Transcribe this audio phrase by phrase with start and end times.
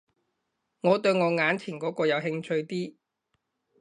[0.81, 2.95] 我對我眼前嗰個有興趣啲